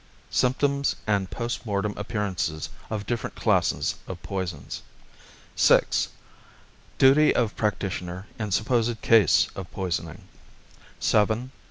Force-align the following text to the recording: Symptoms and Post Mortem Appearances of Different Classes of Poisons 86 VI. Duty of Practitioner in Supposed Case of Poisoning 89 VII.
Symptoms 0.31 0.95
and 1.05 1.29
Post 1.29 1.63
Mortem 1.63 1.93
Appearances 1.95 2.69
of 2.89 3.05
Different 3.05 3.35
Classes 3.35 3.93
of 4.07 4.19
Poisons 4.23 4.81
86 5.55 6.07
VI. 6.07 6.11
Duty 6.97 7.35
of 7.35 7.55
Practitioner 7.55 8.25
in 8.39 8.49
Supposed 8.49 8.99
Case 9.03 9.47
of 9.55 9.69
Poisoning 9.71 10.23
89 10.99 11.27
VII. 11.27 11.49